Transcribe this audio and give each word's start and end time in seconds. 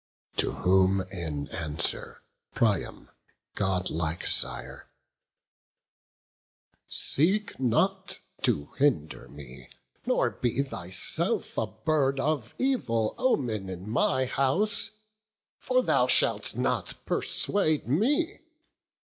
To 0.37 0.51
whom 0.53 1.01
in 1.11 1.47
answer 1.49 2.23
Priam, 2.55 3.11
godlike 3.53 4.25
sire: 4.25 4.87
"Seek 6.87 7.59
not 7.59 8.17
to 8.41 8.71
hinder 8.79 9.27
me; 9.27 9.69
nor 10.07 10.31
be 10.31 10.63
thyself 10.63 11.55
A 11.55 11.67
bird 11.67 12.19
of 12.19 12.55
evil 12.57 13.13
omen 13.19 13.69
in 13.69 13.87
my 13.87 14.25
house; 14.25 14.89
For 15.59 15.83
thou 15.83 16.07
shalt 16.07 16.55
not 16.55 16.95
persuade 17.05 17.87
me. 17.87 18.39